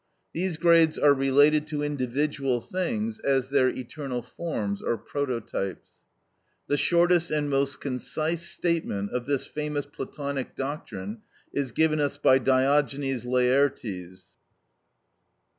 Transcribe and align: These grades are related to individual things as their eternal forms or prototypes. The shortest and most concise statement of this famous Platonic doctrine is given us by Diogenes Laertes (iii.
These 0.33 0.57
grades 0.57 0.97
are 0.97 1.13
related 1.13 1.67
to 1.67 1.83
individual 1.83 2.59
things 2.59 3.19
as 3.19 3.51
their 3.51 3.69
eternal 3.69 4.23
forms 4.23 4.81
or 4.81 4.97
prototypes. 4.97 5.97
The 6.65 6.75
shortest 6.75 7.29
and 7.29 7.51
most 7.51 7.79
concise 7.79 8.41
statement 8.49 9.11
of 9.11 9.27
this 9.27 9.45
famous 9.45 9.85
Platonic 9.85 10.55
doctrine 10.55 11.19
is 11.53 11.71
given 11.71 11.99
us 11.99 12.17
by 12.17 12.39
Diogenes 12.39 13.25
Laertes 13.27 13.85
(iii. 13.85 14.15